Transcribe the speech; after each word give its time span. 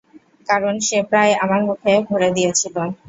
কারণ 0.47 0.73
সে 0.87 0.97
প্রায় 1.09 1.33
আমার 1.43 1.61
মুখে 1.67 1.93
ভরে 2.07 2.29
দিয়েছিল। 2.37 2.75